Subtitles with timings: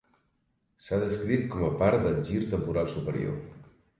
[0.85, 3.39] S'ha descrit com a part del gir temporal superior.